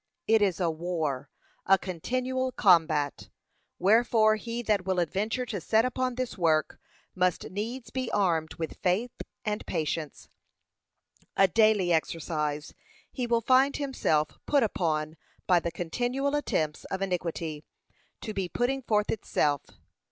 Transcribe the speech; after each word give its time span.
It 0.25 0.41
is 0.41 0.59
a 0.59 0.71
war; 0.71 1.29
a 1.67 1.77
continual 1.77 2.51
combat; 2.51 3.29
wherefore 3.77 4.35
he 4.35 4.63
that 4.63 4.83
will 4.83 4.97
adventure 4.97 5.45
to 5.45 5.61
set 5.61 5.85
upon 5.85 6.15
this 6.15 6.39
work 6.39 6.79
must 7.13 7.51
needs 7.51 7.91
be 7.91 8.09
armed 8.11 8.55
with 8.55 8.77
faith 8.77 9.11
and 9.45 9.63
patience, 9.67 10.27
a 11.37 11.47
daily 11.47 11.93
exercise 11.93 12.73
he 13.11 13.27
will 13.27 13.41
find 13.41 13.77
himself 13.77 14.39
put 14.47 14.63
upon 14.63 15.17
by 15.45 15.59
the 15.59 15.71
continual 15.71 16.33
attempts 16.35 16.83
of 16.85 17.03
iniquity 17.03 17.63
to 18.21 18.33
be 18.33 18.49
putting 18.49 18.81
forth 18.81 19.11
itself. 19.11 19.61